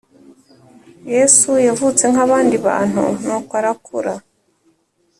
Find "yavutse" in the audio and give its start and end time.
1.67-2.03